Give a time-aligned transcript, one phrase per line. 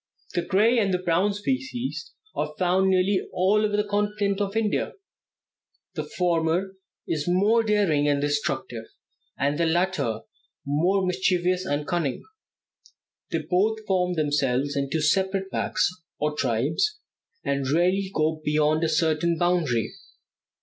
[0.33, 4.93] The gray and the brown species are found nearly all over the continent of India;
[5.93, 8.85] the former is more daring and destructive,
[9.37, 10.21] and the latter
[10.65, 12.23] more mischievous and cunning.
[13.29, 15.87] They both form themselves into separate packs,
[16.17, 16.97] or tribes,
[17.43, 19.93] and rarely go beyond a certain boundary.